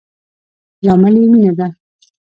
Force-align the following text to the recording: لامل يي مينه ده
لامل 0.83 1.13
يي 1.17 1.27
مينه 1.31 1.53
ده 1.55 1.75